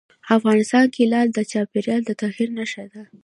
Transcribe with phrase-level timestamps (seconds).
[0.37, 3.01] افغانستان کې لعل د چاپېریال د تغیر نښه ده.